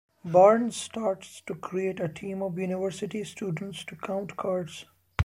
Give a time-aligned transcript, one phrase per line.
[0.25, 4.87] Barnes starts to create a team of university students to count cards.